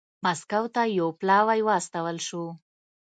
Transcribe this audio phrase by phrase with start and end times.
[0.23, 2.43] مسکو ته یو پلاوی واستول شو.